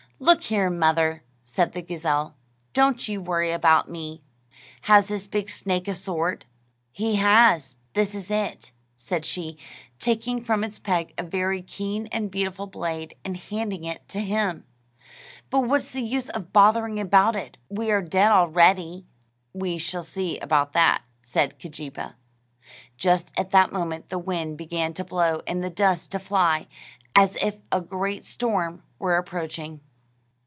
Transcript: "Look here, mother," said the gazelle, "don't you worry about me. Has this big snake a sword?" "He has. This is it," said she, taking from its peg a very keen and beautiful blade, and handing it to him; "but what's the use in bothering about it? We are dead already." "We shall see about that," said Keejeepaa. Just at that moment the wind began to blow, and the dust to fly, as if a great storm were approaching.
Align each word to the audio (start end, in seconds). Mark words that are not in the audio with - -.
"Look 0.23 0.43
here, 0.43 0.69
mother," 0.69 1.23
said 1.43 1.71
the 1.73 1.81
gazelle, 1.81 2.35
"don't 2.73 3.07
you 3.07 3.19
worry 3.19 3.51
about 3.51 3.89
me. 3.89 4.21
Has 4.83 5.07
this 5.07 5.25
big 5.25 5.49
snake 5.49 5.87
a 5.87 5.95
sword?" 5.95 6.45
"He 6.91 7.15
has. 7.15 7.75
This 7.95 8.13
is 8.13 8.29
it," 8.29 8.71
said 8.95 9.25
she, 9.25 9.57
taking 9.97 10.39
from 10.39 10.63
its 10.63 10.77
peg 10.77 11.15
a 11.17 11.23
very 11.23 11.63
keen 11.63 12.05
and 12.11 12.29
beautiful 12.29 12.67
blade, 12.67 13.15
and 13.25 13.35
handing 13.35 13.83
it 13.83 14.07
to 14.09 14.19
him; 14.19 14.63
"but 15.49 15.61
what's 15.61 15.89
the 15.89 16.03
use 16.03 16.29
in 16.29 16.43
bothering 16.53 16.99
about 16.99 17.35
it? 17.35 17.57
We 17.67 17.89
are 17.89 18.03
dead 18.03 18.31
already." 18.31 19.07
"We 19.53 19.79
shall 19.79 20.03
see 20.03 20.37
about 20.37 20.73
that," 20.73 21.01
said 21.23 21.57
Keejeepaa. 21.57 22.13
Just 22.95 23.31
at 23.39 23.49
that 23.49 23.73
moment 23.73 24.09
the 24.09 24.19
wind 24.19 24.55
began 24.59 24.93
to 24.93 25.03
blow, 25.03 25.41
and 25.47 25.63
the 25.63 25.71
dust 25.71 26.11
to 26.11 26.19
fly, 26.19 26.67
as 27.15 27.37
if 27.41 27.55
a 27.71 27.81
great 27.81 28.23
storm 28.23 28.83
were 28.99 29.17
approaching. 29.17 29.81